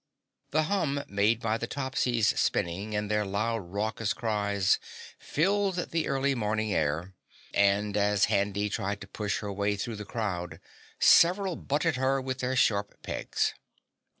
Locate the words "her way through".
9.41-9.97